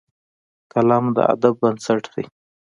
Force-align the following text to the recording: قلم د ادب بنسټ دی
قلم 0.71 1.05
د 1.15 1.17
ادب 1.33 1.53
بنسټ 1.61 2.03
دی 2.13 2.25